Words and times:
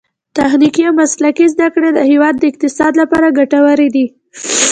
تخنیکي 0.37 0.83
او 0.87 0.93
مسلکي 1.01 1.45
زده 1.53 1.67
کړې 1.73 1.89
د 1.93 1.99
هیواد 2.11 2.35
د 2.39 2.43
اقتصاد 2.51 2.93
لپاره 3.01 3.35
ګټورې 3.39 3.87
دي. 3.95 4.05